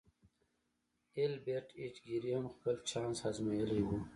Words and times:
ایلبرټ 1.17 1.67
ایچ 1.79 1.95
ګیري 2.07 2.31
هم 2.37 2.45
خپل 2.55 2.75
چانس 2.89 3.17
ازمایلی 3.29 3.81
و 3.85 3.89